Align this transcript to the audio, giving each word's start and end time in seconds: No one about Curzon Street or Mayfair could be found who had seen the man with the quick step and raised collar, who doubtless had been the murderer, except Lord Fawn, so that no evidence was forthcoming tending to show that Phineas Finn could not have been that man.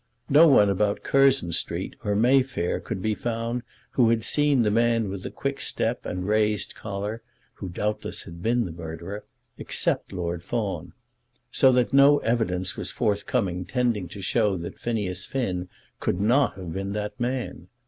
No 0.31 0.47
one 0.47 0.67
about 0.67 1.03
Curzon 1.03 1.53
Street 1.53 1.95
or 2.03 2.15
Mayfair 2.15 2.79
could 2.79 3.03
be 3.03 3.13
found 3.13 3.61
who 3.91 4.09
had 4.09 4.23
seen 4.25 4.63
the 4.63 4.71
man 4.71 5.11
with 5.11 5.21
the 5.21 5.29
quick 5.29 5.61
step 5.61 6.07
and 6.07 6.27
raised 6.27 6.73
collar, 6.73 7.21
who 7.53 7.69
doubtless 7.69 8.23
had 8.23 8.41
been 8.41 8.65
the 8.65 8.71
murderer, 8.71 9.23
except 9.59 10.11
Lord 10.11 10.41
Fawn, 10.43 10.93
so 11.51 11.71
that 11.73 11.93
no 11.93 12.17
evidence 12.17 12.75
was 12.75 12.89
forthcoming 12.89 13.63
tending 13.63 14.07
to 14.07 14.23
show 14.23 14.57
that 14.57 14.79
Phineas 14.79 15.27
Finn 15.27 15.69
could 15.99 16.19
not 16.19 16.55
have 16.55 16.73
been 16.73 16.93
that 16.93 17.19
man. 17.19 17.67